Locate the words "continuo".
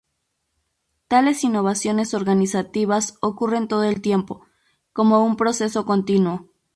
5.85-6.49